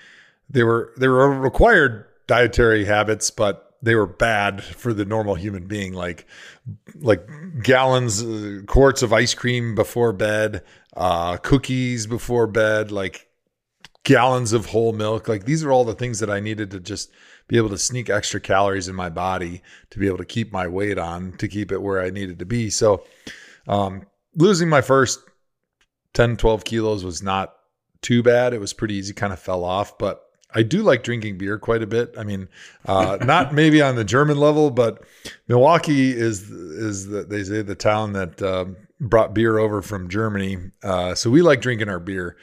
[0.48, 5.67] they were, they were required dietary habits, but they were bad for the normal human
[5.67, 6.27] being, like,
[7.01, 7.29] like
[7.62, 10.62] gallons, uh, quarts of ice cream before bed,
[10.97, 13.29] uh, cookies before bed, like
[14.05, 15.29] gallons of whole milk.
[15.29, 17.11] Like these are all the things that I needed to just
[17.47, 20.67] be able to sneak extra calories in my body to be able to keep my
[20.67, 22.71] weight on, to keep it where I needed to be.
[22.71, 23.05] So,
[23.67, 25.21] um, losing my first
[26.14, 27.55] 10, 12 kilos was not
[28.03, 28.55] too bad.
[28.55, 31.83] It was pretty easy, kind of fell off, but I do like drinking beer quite
[31.83, 32.15] a bit.
[32.19, 32.49] I mean,
[32.87, 35.05] uh, not maybe on the German level, but
[35.47, 40.59] Milwaukee is is the, they say the town that um, brought beer over from Germany.
[40.83, 42.37] Uh, so we like drinking our beer,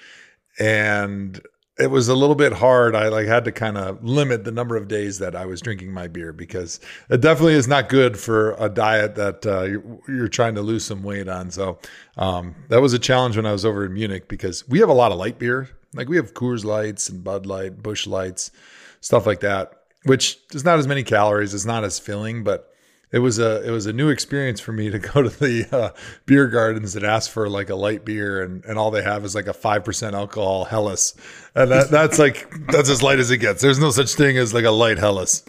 [0.60, 1.41] and
[1.78, 2.96] it was a little bit hard.
[2.96, 5.91] I like had to kind of limit the number of days that I was drinking
[5.91, 10.28] my beer because it definitely is not good for a diet that uh, you're, you're,
[10.30, 11.52] trying to lose some weight on.
[11.52, 11.80] So
[12.18, 14.94] um, that was a challenge when I was over in Munich because we have a
[14.94, 15.70] lot of light beer.
[15.95, 18.51] Like we have Coors Lights and Bud Light, Busch Lights,
[19.01, 19.71] stuff like that,
[20.03, 21.53] which is not as many calories.
[21.53, 22.71] It's not as filling, but
[23.12, 25.89] it was a it was a new experience for me to go to the uh,
[26.25, 29.34] beer gardens and ask for like a light beer and, and all they have is
[29.36, 31.15] like a five percent alcohol Helles
[31.55, 33.62] and that, that's like that's as light as it gets.
[33.62, 35.43] There's no such thing as like a light Helles.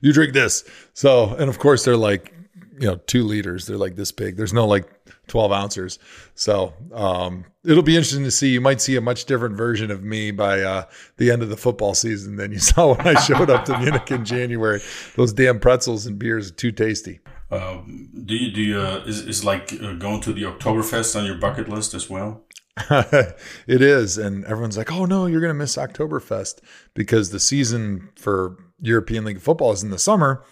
[0.00, 0.64] You drink this.
[0.94, 2.32] So and of course they're like
[2.78, 3.66] you know two liters.
[3.66, 4.36] They're like this big.
[4.36, 4.88] There's no like
[5.30, 5.98] 12 ounces.
[6.34, 8.52] So um, it'll be interesting to see.
[8.52, 10.84] You might see a much different version of me by uh,
[11.16, 14.10] the end of the football season than you saw when I showed up to Munich
[14.10, 14.80] in January.
[15.16, 17.20] Those damn pretzels and beers are too tasty.
[17.50, 21.24] Um, do you do you, uh, is is like uh, going to the Oktoberfest on
[21.24, 22.44] your bucket list as well?
[22.90, 26.60] it is, and everyone's like, "Oh no, you're going to miss Oktoberfest
[26.94, 30.44] because the season for European League football is in the summer."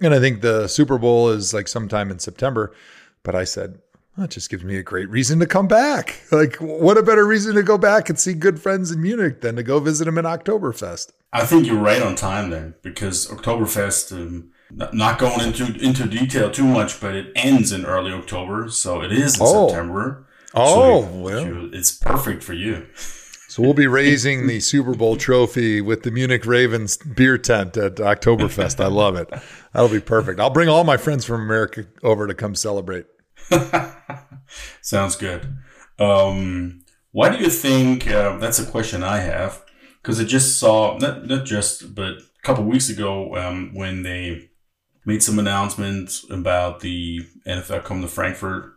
[0.00, 2.74] And I think the Super Bowl is like sometime in September.
[3.24, 3.78] But I said,
[4.16, 6.22] that just gives me a great reason to come back.
[6.30, 9.56] Like, what a better reason to go back and see good friends in Munich than
[9.56, 11.12] to go visit them in Oktoberfest?
[11.32, 14.52] I think you're right on time then, because Oktoberfest, um,
[14.92, 19.12] not going into into detail too much, but it ends in early October, so it
[19.12, 19.68] is in oh.
[19.68, 20.26] September.
[20.54, 22.86] Oh, so well, it's perfect for you.
[23.48, 27.96] So we'll be raising the Super Bowl trophy with the Munich Ravens beer tent at
[27.96, 28.82] Oktoberfest.
[28.82, 29.28] I love it.
[29.72, 30.40] That'll be perfect.
[30.40, 33.06] I'll bring all my friends from America over to come celebrate.
[34.80, 35.56] Sounds good.
[35.98, 39.62] Um, why do you think uh, that's a question I have?
[40.02, 44.50] Because I just saw not not just but a couple weeks ago um, when they
[45.04, 48.74] made some announcements about the NFL come to Frankfurt.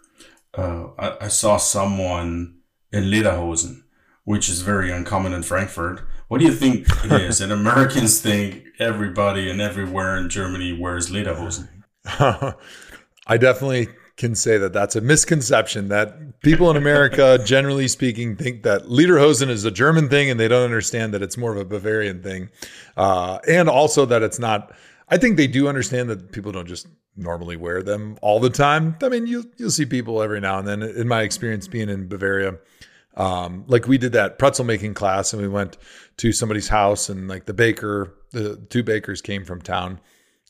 [0.54, 2.60] Uh, I, I, saw someone
[2.92, 3.84] in lederhosen,
[4.24, 6.02] which is very uncommon in Frankfurt.
[6.28, 7.42] What do you think it is?
[7.42, 11.70] and Americans think everybody and everywhere in Germany wears lederhosen.
[12.06, 18.64] I definitely can say that that's a misconception that people in America, generally speaking, think
[18.64, 21.66] that Lederhosen is a German thing and they don't understand that it's more of a
[21.66, 22.50] Bavarian thing.
[22.98, 24.74] Uh, and also that it's not,
[25.10, 28.98] I think they do understand that people don't just normally wear them all the time.
[29.04, 30.82] I mean, you, you'll see people every now and then.
[30.82, 32.58] In my experience being in Bavaria,
[33.16, 35.78] um, like we did that pretzel making class and we went
[36.18, 40.00] to somebody's house and like the baker, the two bakers came from town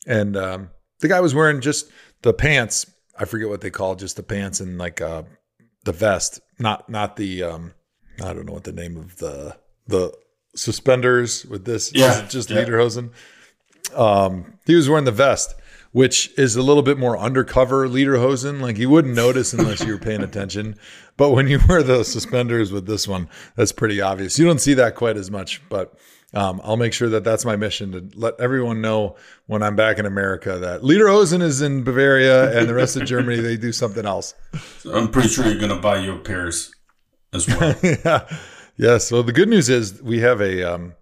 [0.06, 2.86] and um, the guy was wearing just the pants
[3.17, 5.23] I forget what they call just the pants and like uh,
[5.86, 7.73] the vest, not not the um,
[8.23, 10.13] I don't know what the name of the the
[10.56, 11.91] suspenders with this.
[11.93, 12.63] Yeah, just yeah.
[12.63, 13.12] lederhosen.
[13.95, 15.56] Um, he was wearing the vest,
[15.91, 18.62] which is a little bit more undercover lederhosen.
[18.62, 20.75] Like you wouldn't notice unless you were paying attention.
[21.15, 24.38] But when you wear the suspenders with this one, that's pretty obvious.
[24.38, 25.97] You don't see that quite as much, but
[26.34, 29.98] um, I'll make sure that that's my mission to let everyone know when I'm back
[29.98, 34.06] in America that Lederhosen is in Bavaria and the rest of Germany they do something
[34.06, 34.34] else.
[34.80, 36.74] So I'm pretty sure you're going to buy your pairs
[37.34, 37.76] as well.
[37.84, 38.28] yeah.
[38.76, 38.98] Yeah.
[38.98, 40.94] So the good news is we have a um,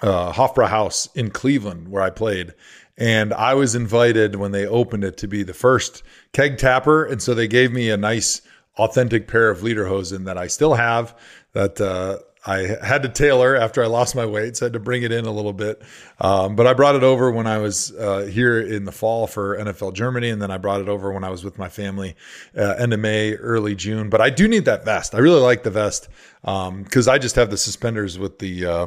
[0.00, 2.54] uh, Hofbrauhaus in Cleveland where I played.
[2.98, 7.04] And I was invited when they opened it to be the first keg tapper.
[7.04, 8.42] And so they gave me a nice,
[8.76, 11.18] authentic pair of Lederhosen that I still have
[11.52, 14.80] that uh, I had to tailor after I lost my weight, so I had to
[14.80, 15.80] bring it in a little bit.
[16.20, 19.56] Um, but I brought it over when I was uh, here in the fall for
[19.56, 22.16] NFL Germany, and then I brought it over when I was with my family
[22.56, 24.10] uh, end of May, early June.
[24.10, 25.14] But I do need that vest.
[25.14, 26.08] I really like the vest
[26.40, 28.86] because um, I just have the suspenders with the uh,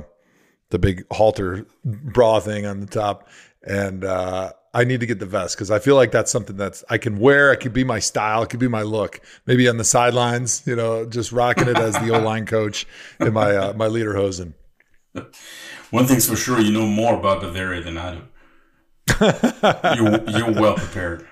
[0.69, 3.29] the big halter bra thing on the top,
[3.63, 6.83] and uh, I need to get the vest because I feel like that's something that's
[6.89, 7.53] I can wear.
[7.53, 8.43] It could be my style.
[8.43, 9.21] It could be my look.
[9.45, 12.85] Maybe on the sidelines, you know, just rocking it as the O line coach
[13.21, 14.53] in my uh, my lederhosen.
[15.91, 18.21] One thing's for sure, you know more about Bavaria than I do.
[19.95, 21.25] you're, you're well prepared.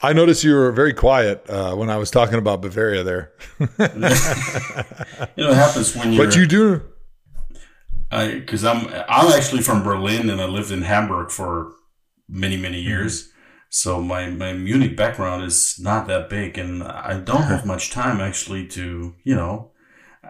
[0.00, 3.32] I noticed you were very quiet uh, when I was talking about Bavaria there.
[3.58, 6.18] you know, it happens when you.
[6.18, 6.82] But you do.
[8.10, 11.72] Because I'm I'm actually from Berlin and I lived in Hamburg for
[12.28, 12.88] many many mm-hmm.
[12.88, 13.22] years.
[13.22, 13.30] Mm-hmm.
[13.70, 18.20] So my, my Munich background is not that big, and I don't have much time
[18.20, 19.70] actually to you know.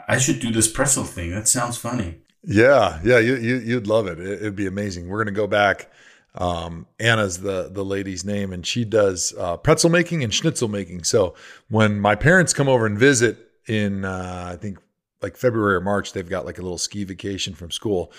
[0.09, 1.31] I should do this pretzel thing.
[1.31, 2.19] That sounds funny.
[2.43, 4.19] Yeah, yeah, you, you would love it.
[4.19, 4.41] it.
[4.41, 5.09] It'd be amazing.
[5.09, 5.91] We're gonna go back.
[6.35, 11.05] Um, Anna's the the lady's name, and she does uh, pretzel making and schnitzel making.
[11.05, 11.35] So
[11.69, 14.79] when my parents come over and visit in, uh, I think
[15.23, 18.13] like February or March, they've got like a little ski vacation from school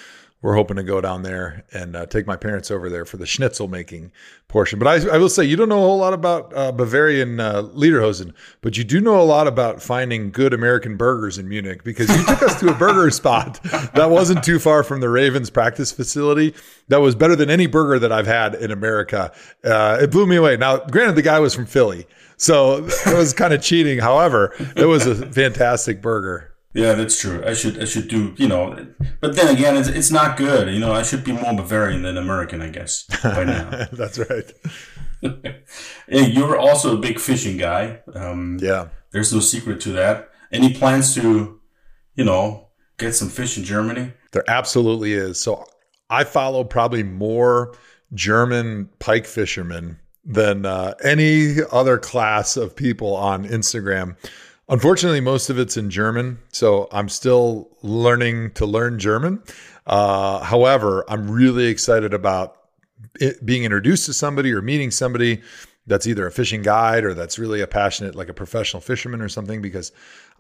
[0.46, 3.26] we're hoping to go down there and uh, take my parents over there for the
[3.26, 4.12] schnitzel making
[4.48, 4.78] portion.
[4.78, 7.64] But I, I will say, you don't know a whole lot about uh, Bavarian uh,
[7.64, 8.32] Lederhosen,
[8.62, 12.24] but you do know a lot about finding good American burgers in Munich because you
[12.28, 16.54] took us to a burger spot that wasn't too far from the Ravens practice facility.
[16.90, 19.32] That was better than any burger that I've had in America.
[19.64, 20.58] Uh, it blew me away.
[20.58, 22.06] Now, granted, the guy was from Philly,
[22.38, 23.98] so it was kind of cheating.
[23.98, 26.55] However, it was a fantastic burger.
[26.76, 27.42] Yeah, that's true.
[27.46, 28.86] I should I should do you know,
[29.22, 30.68] but then again, it's it's not good.
[30.74, 33.88] You know, I should be more Bavarian than American, I guess by now.
[33.94, 34.52] that's right.
[36.10, 38.02] hey, you're also a big fishing guy.
[38.14, 40.30] Um, yeah, there's no secret to that.
[40.52, 41.62] Any plans to,
[42.16, 44.12] you know, get some fish in Germany?
[44.34, 45.40] There absolutely is.
[45.40, 45.66] So
[46.10, 47.74] I follow probably more
[48.14, 54.18] German pike fishermen than uh, any other class of people on Instagram.
[54.68, 59.44] Unfortunately, most of it's in German, so I'm still learning to learn German.
[59.86, 62.58] Uh, however, I'm really excited about
[63.44, 65.42] being introduced to somebody or meeting somebody
[65.86, 69.30] that's either a fishing guide or that's really a passionate, like a professional fisherman or
[69.30, 69.92] something, because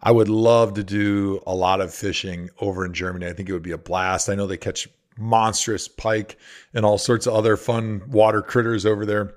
[0.01, 3.27] I would love to do a lot of fishing over in Germany.
[3.27, 4.27] I think it would be a blast.
[4.27, 6.37] I know they catch monstrous pike
[6.73, 9.35] and all sorts of other fun water critters over there.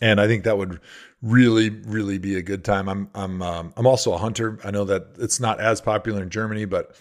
[0.00, 0.80] And I think that would
[1.22, 2.88] really really be a good time.
[2.88, 4.58] I'm I'm um, I'm also a hunter.
[4.64, 6.94] I know that it's not as popular in Germany, but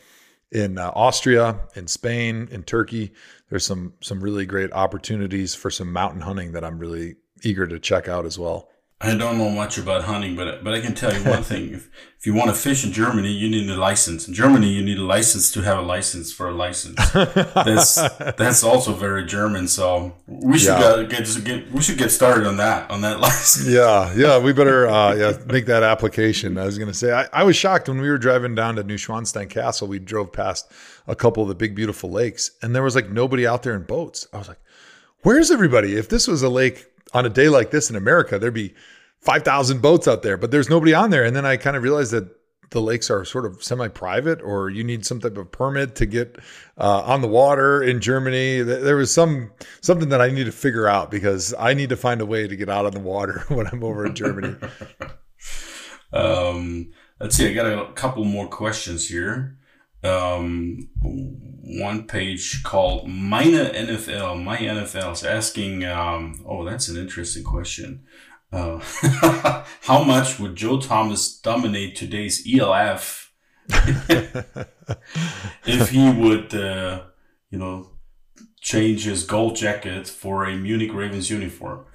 [0.52, 3.14] in uh, Austria, in Spain, in Turkey,
[3.50, 7.80] there's some some really great opportunities for some mountain hunting that I'm really eager to
[7.80, 8.70] check out as well.
[9.00, 11.88] I don't know much about hunting, but but I can tell you one thing: if
[12.18, 14.28] if you want to fish in Germany, you need a license.
[14.28, 16.96] In Germany, you need a license to have a license for a license.
[17.14, 17.94] that's
[18.38, 19.68] that's also very German.
[19.68, 21.04] So we should yeah.
[21.04, 23.70] get, get we should get started on that on that license.
[23.70, 26.58] Yeah, yeah, we better uh, yeah make that application.
[26.58, 28.84] I was going to say I, I was shocked when we were driving down to
[28.84, 29.88] New Neuschwanstein Castle.
[29.88, 30.72] We drove past
[31.06, 33.84] a couple of the big beautiful lakes, and there was like nobody out there in
[33.84, 34.28] boats.
[34.34, 34.60] I was like,
[35.22, 38.54] "Where's everybody?" If this was a lake on a day like this in America, there'd
[38.54, 38.74] be
[39.22, 41.24] 5,000 boats out there, but there's nobody on there.
[41.24, 42.38] And then I kind of realized that
[42.70, 46.38] the lakes are sort of semi-private or you need some type of permit to get
[46.78, 48.62] uh, on the water in Germany.
[48.62, 52.20] There was some something that I need to figure out because I need to find
[52.20, 54.56] a way to get out on the water when I'm over in Germany.
[56.14, 57.50] um, let's see.
[57.50, 59.58] I got a couple more questions here.
[60.04, 64.44] Um, one page called Minor NFL.
[64.44, 65.84] My NFL is asking.
[65.86, 68.04] Um, oh, that's an interesting question.
[68.52, 68.80] Uh,
[69.82, 73.34] how much would Joe Thomas dominate today's ELF
[75.66, 77.04] if he would, uh,
[77.50, 77.90] you know,
[78.62, 81.86] change his gold jacket for a Munich Ravens uniform?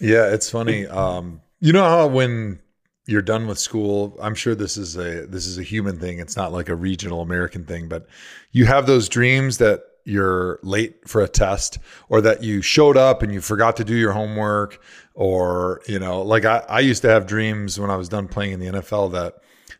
[0.00, 0.86] Yeah, it's funny.
[0.86, 2.60] Um, you know how when
[3.06, 6.18] you're done with school, I'm sure this is a this is a human thing.
[6.18, 8.06] It's not like a regional American thing, but
[8.52, 13.22] you have those dreams that you're late for a test or that you showed up
[13.22, 14.82] and you forgot to do your homework
[15.14, 18.52] or you know like i, I used to have dreams when i was done playing
[18.52, 19.34] in the nfl that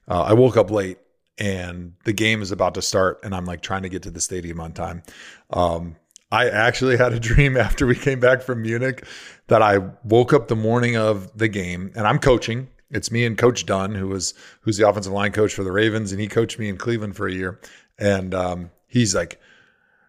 [0.09, 0.98] uh, i woke up late
[1.38, 4.20] and the game is about to start and i'm like trying to get to the
[4.20, 5.02] stadium on time
[5.50, 5.96] um,
[6.30, 9.06] i actually had a dream after we came back from munich
[9.48, 13.38] that i woke up the morning of the game and i'm coaching it's me and
[13.38, 16.59] coach dunn who was who's the offensive line coach for the ravens and he coached
[16.59, 17.61] me in cleveland for a year
[17.98, 19.40] and um, he's like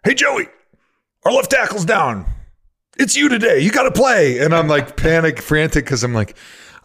[0.03, 0.47] hey joey
[1.23, 2.25] our left tackle's down
[2.97, 3.59] it's you today.
[3.59, 4.39] You got to play.
[4.39, 6.35] And I'm like panic, frantic because I'm like,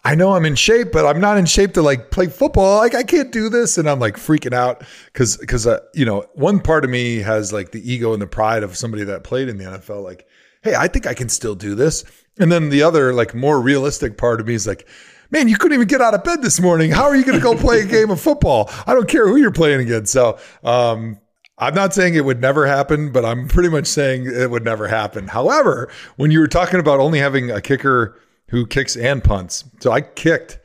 [0.05, 2.79] I know I'm in shape, but I'm not in shape to like play football.
[2.79, 6.27] Like I can't do this, and I'm like freaking out because because uh, you know
[6.35, 9.49] one part of me has like the ego and the pride of somebody that played
[9.49, 10.05] in the NFL.
[10.05, 10.29] Like,
[10.63, 12.05] hey, I think I can still do this.
[12.39, 14.87] And then the other like more realistic part of me is like,
[15.31, 16.91] man, you couldn't even get out of bed this morning.
[16.91, 18.71] How are you going to go play a game of football?
[18.87, 20.13] I don't care who you're playing against.
[20.13, 21.19] So um,
[21.59, 24.89] I'm not saying it would never happen, but I'm pretty much saying it would never
[24.89, 25.29] happen.
[25.29, 29.91] However, when you were talking about only having a kicker who kicks and punts, so
[29.91, 30.59] I kicked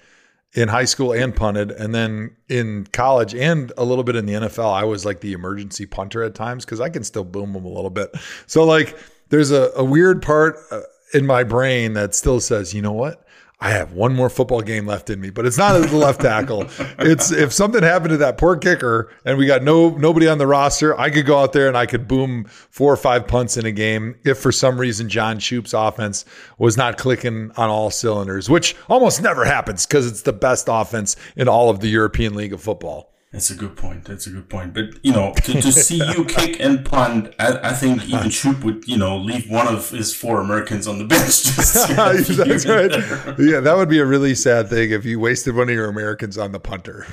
[0.54, 4.34] in high school and punted, and then in college and a little bit in the
[4.34, 7.64] NFL, I was like the emergency punter at times because I can still boom them
[7.64, 8.14] a little bit.
[8.48, 8.98] So like,
[9.30, 10.82] there's a, a weird part uh,
[11.14, 13.26] in my brain that still says, you know what?
[13.64, 16.22] I have one more football game left in me, but it's not as the left
[16.22, 16.68] tackle.
[17.00, 20.48] It's if something happened to that poor kicker and we got no nobody on the
[20.48, 23.66] roster, I could go out there and I could boom four or five punts in
[23.66, 26.26] a game if for some reason John Shoop's offense
[26.58, 31.16] was not clicking on all cylinders, which almost never happens because it's the best offense
[31.36, 33.11] in all of the European League of Football.
[33.32, 34.04] That's a good point.
[34.04, 34.74] That's a good point.
[34.74, 38.62] But you know, to, to see you kick and punt, I, I, think even Shoop
[38.66, 41.44] would, you know, leave one of his four Americans on the bench.
[41.44, 42.92] Just That's right.
[43.40, 46.38] Yeah, that would be a really sad thing if you wasted one of your Americans
[46.38, 47.08] on the punter.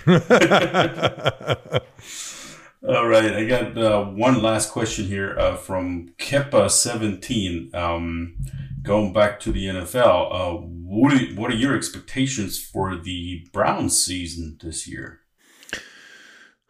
[2.89, 7.75] All right, I got uh, one last question here uh, from Keppa17.
[7.75, 8.37] Um,
[8.83, 14.03] going back to the NFL, uh, what are, what are your expectations for the Browns
[14.03, 15.21] season this year?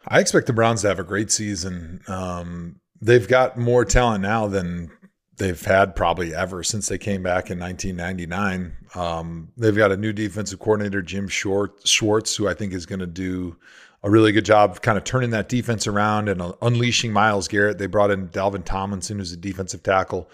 [0.09, 2.01] I expect the Browns to have a great season.
[2.07, 4.91] Um, they've got more talent now than
[5.37, 8.73] they've had probably ever since they came back in 1999.
[8.95, 12.99] Um, they've got a new defensive coordinator, Jim Short, Schwartz, who I think is going
[12.99, 13.55] to do
[14.01, 17.47] a really good job of kind of turning that defense around and uh, unleashing Myles
[17.47, 17.77] Garrett.
[17.77, 20.29] They brought in Dalvin Tomlinson, who's a defensive tackle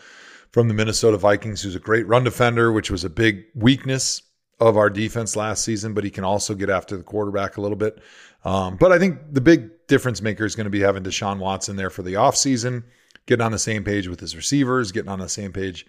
[0.51, 4.21] from the Minnesota Vikings, who's a great run defender, which was a big weakness
[4.59, 7.75] of our defense last season, but he can also get after the quarterback a little
[7.75, 7.99] bit.
[8.45, 11.75] Um, but I think the big difference maker is going to be having Deshaun Watson
[11.75, 12.83] there for the offseason,
[13.25, 15.85] getting on the same page with his receivers, getting on the same page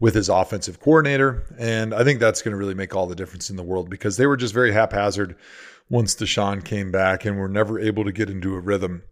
[0.00, 1.44] with his offensive coordinator.
[1.58, 4.16] And I think that's going to really make all the difference in the world because
[4.16, 5.36] they were just very haphazard
[5.88, 9.02] once Deshaun came back and were never able to get into a rhythm.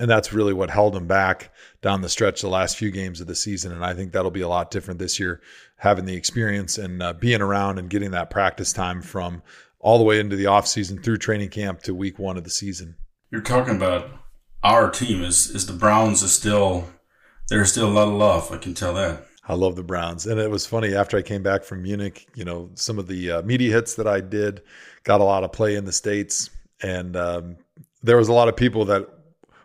[0.00, 3.28] And that's really what held him back down the stretch the last few games of
[3.28, 3.70] the season.
[3.70, 5.40] And I think that'll be a lot different this year,
[5.76, 9.42] having the experience and uh, being around and getting that practice time from
[9.84, 12.96] all the way into the offseason through training camp to week one of the season.
[13.30, 14.08] You're talking about
[14.62, 16.88] our team is is the Browns is still
[17.48, 18.50] there's still a lot of love.
[18.50, 19.26] I can tell that.
[19.46, 22.26] I love the Browns, and it was funny after I came back from Munich.
[22.34, 24.62] You know, some of the uh, media hits that I did
[25.02, 26.48] got a lot of play in the states,
[26.82, 27.56] and um,
[28.02, 29.06] there was a lot of people that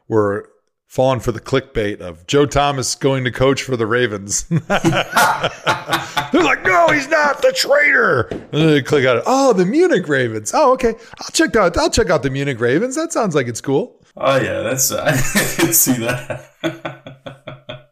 [0.10, 0.52] were
[0.90, 4.44] falling for the clickbait of Joe Thomas going to coach for the Ravens.
[4.50, 4.60] They're
[6.44, 8.22] like, no, he's not the traitor.
[8.52, 9.24] And they click on it.
[9.26, 10.52] Oh, the Munich Ravens.
[10.54, 10.96] Oh, okay.
[11.20, 11.78] I'll check out.
[11.78, 12.96] I'll check out the Munich Ravens.
[12.96, 14.04] That sounds like it's cool.
[14.18, 16.50] Oh yeah, that's uh, I didn't see that.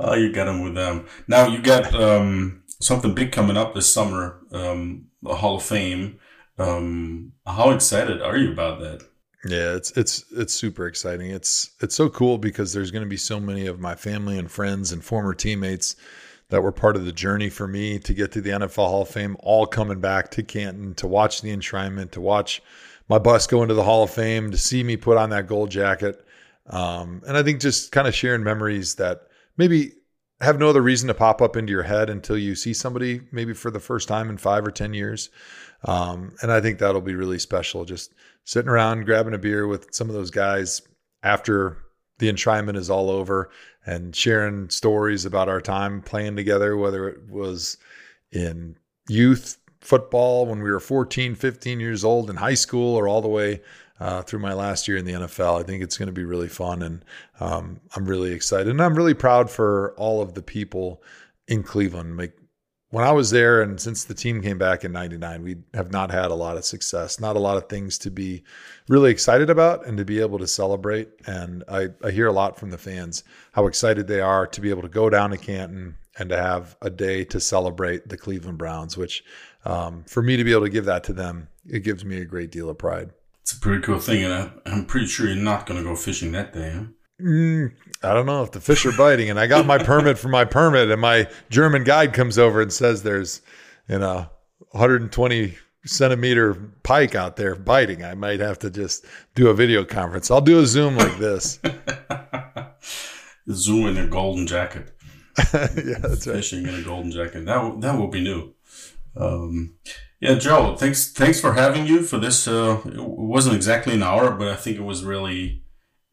[0.00, 1.06] oh, you got him with them.
[1.28, 4.40] Now you got um, something big coming up this summer.
[4.50, 6.18] Um, the Hall of Fame.
[6.58, 9.02] Um, how excited are you about that?
[9.48, 11.30] Yeah, it's it's it's super exciting.
[11.30, 14.50] It's it's so cool because there's going to be so many of my family and
[14.50, 15.96] friends and former teammates
[16.48, 19.08] that were part of the journey for me to get to the NFL Hall of
[19.08, 22.62] Fame, all coming back to Canton to watch the enshrinement, to watch
[23.08, 25.70] my bus go into the Hall of Fame, to see me put on that gold
[25.70, 26.24] jacket,
[26.68, 29.92] um, and I think just kind of sharing memories that maybe
[30.40, 33.54] have no other reason to pop up into your head until you see somebody maybe
[33.54, 35.30] for the first time in five or ten years.
[35.84, 37.84] Um, and I think that'll be really special.
[37.84, 38.12] Just
[38.44, 40.82] sitting around grabbing a beer with some of those guys
[41.22, 41.78] after
[42.18, 43.50] the enshrinement is all over
[43.84, 47.76] and sharing stories about our time playing together, whether it was
[48.32, 48.76] in
[49.08, 53.28] youth football when we were 14, 15 years old in high school or all the
[53.28, 53.60] way
[54.00, 55.60] uh, through my last year in the NFL.
[55.60, 57.04] I think it's going to be really fun and
[57.40, 58.68] um, I'm really excited.
[58.68, 61.02] And I'm really proud for all of the people
[61.48, 62.16] in Cleveland.
[62.16, 62.36] Like
[62.90, 66.10] when I was there and since the team came back in 99, we have not
[66.10, 68.44] had a lot of success, not a lot of things to be
[68.88, 71.08] really excited about and to be able to celebrate.
[71.26, 74.70] And I, I hear a lot from the fans how excited they are to be
[74.70, 78.58] able to go down to Canton and to have a day to celebrate the Cleveland
[78.58, 79.24] Browns, which
[79.64, 82.24] um, for me to be able to give that to them, it gives me a
[82.24, 83.10] great deal of pride.
[83.46, 84.24] It's a pretty cool thing.
[84.24, 86.84] And I, I'm pretty sure you're not going to go fishing that day, huh?
[87.22, 87.72] Mm,
[88.02, 89.30] I don't know if the fish are biting.
[89.30, 92.72] And I got my permit for my permit, and my German guide comes over and
[92.72, 93.42] says there's,
[93.88, 94.26] you know,
[94.72, 98.02] 120 centimeter pike out there biting.
[98.02, 99.04] I might have to just
[99.36, 100.28] do a video conference.
[100.28, 101.60] I'll do a Zoom like this.
[103.52, 104.92] Zoom in a golden jacket.
[105.54, 106.74] yeah, that's Fishing right.
[106.74, 107.44] in a golden jacket.
[107.44, 108.54] That that will be new.
[109.14, 109.76] Um,
[110.20, 110.76] yeah, Joe.
[110.76, 111.12] Thanks.
[111.12, 112.46] Thanks for having you for this.
[112.48, 115.62] Uh, it wasn't exactly an hour, but I think it was really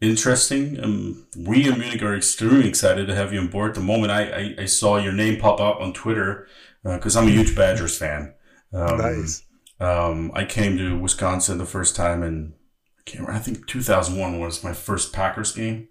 [0.01, 0.83] interesting.
[0.83, 3.75] Um, we in Munich are extremely excited to have you on board.
[3.75, 6.47] The moment I, I, I saw your name pop up on Twitter,
[6.83, 8.33] because uh, I'm a huge Badgers fan.
[8.73, 9.43] Um, nice.
[9.79, 12.53] Um, I came to Wisconsin the first time in
[13.05, 15.89] I can't remember, I think 2001 was my first Packers game,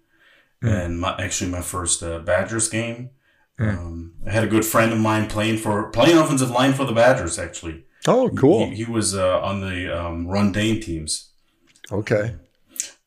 [0.61, 3.11] and my actually my first uh, Badgers game.
[3.59, 6.93] Um, I had a good friend of mine playing for playing offensive line for the
[6.93, 7.37] Badgers.
[7.37, 8.69] Actually, Oh, cool.
[8.69, 11.31] He, he was uh, on the um, Ron Dayne teams.
[11.91, 12.35] Okay.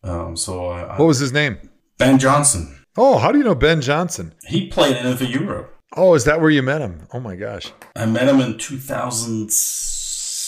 [0.02, 1.58] Um, so uh, What was his name?
[1.98, 4.34] Ben Johnson, Oh, how do you know Ben Johnson?
[4.46, 5.72] he played in NFL Europe.
[5.96, 7.06] Oh, is that where you met him?
[7.12, 7.72] Oh my gosh.
[7.94, 9.95] I met him in 2006.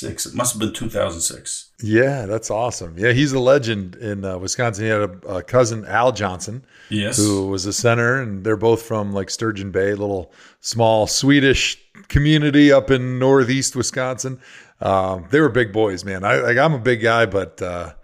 [0.03, 1.71] It must have been 2006.
[1.83, 2.97] Yeah, that's awesome.
[2.99, 4.85] Yeah, he's a legend in uh, Wisconsin.
[4.85, 7.17] He had a, a cousin, Al Johnson, Yes.
[7.17, 11.79] who was a center, and they're both from like Sturgeon Bay, little small Swedish
[12.09, 14.41] community up in northeast Wisconsin.
[14.81, 16.25] Um, they were big boys, man.
[16.25, 17.95] I like I'm a big guy, but uh,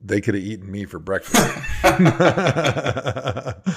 [0.00, 1.36] they could have eaten me for breakfast.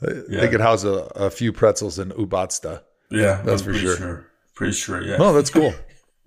[0.00, 2.82] They could house a, a few pretzels in Obatzda.
[3.10, 4.26] Yeah, That's for pretty sure.
[4.54, 5.16] Pretty sure, yeah.
[5.18, 5.72] Oh, that's cool.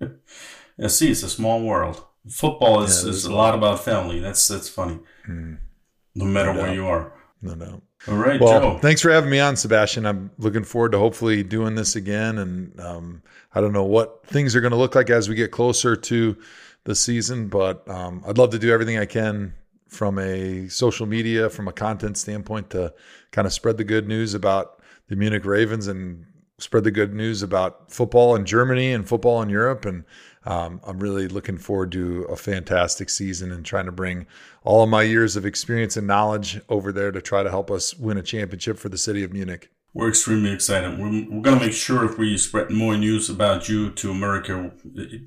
[0.80, 2.04] yeah, see, it's a small world.
[2.28, 4.18] Football is, Yeah, is a lot about family.
[4.20, 4.98] That's that's funny.
[5.28, 7.12] No matter where you are.
[7.42, 7.82] No, no.
[8.08, 8.78] All right, Well, Joe.
[8.78, 10.06] thanks for having me on, Sebastian.
[10.06, 12.38] I'm looking forward to hopefully doing this again.
[12.38, 13.22] And um,
[13.54, 16.36] I don't know what things are going to look like as we get closer to
[16.84, 19.54] the season, but um, I'd love to do everything I can
[19.88, 22.92] from a social media, from a content standpoint, to
[23.32, 26.24] kind of spread the good news about the Munich Ravens and
[26.58, 29.84] spread the good news about football in Germany and football in Europe.
[29.84, 30.04] And
[30.44, 34.26] um, I'm really looking forward to a fantastic season and trying to bring
[34.62, 37.94] all of my years of experience and knowledge over there to try to help us
[37.94, 39.70] win a championship for the city of Munich.
[39.92, 40.98] We're extremely excited.
[40.98, 44.70] We're, we're going to make sure if we spread more news about you to America,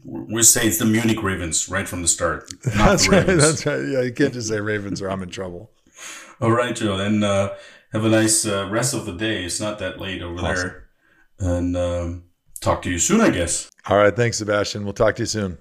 [0.03, 2.51] we say it's the Munich Ravens right from the start.
[2.67, 3.25] Not That's the right.
[3.25, 3.85] That's right.
[3.85, 5.69] Yeah, you can't just say Ravens or I'm in trouble.
[6.41, 6.97] All right, Joe.
[6.97, 7.53] And uh,
[7.91, 9.43] have a nice uh, rest of the day.
[9.43, 10.87] It's not that late over there.
[11.39, 12.23] And um,
[12.63, 13.69] talk to you soon, I guess.
[13.87, 14.15] All right.
[14.15, 14.83] Thanks, Sebastian.
[14.83, 15.57] We'll talk to you soon.